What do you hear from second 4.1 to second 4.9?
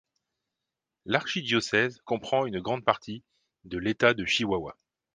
de Chihuahua.